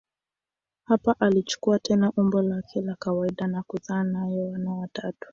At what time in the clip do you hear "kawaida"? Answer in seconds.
2.95-3.47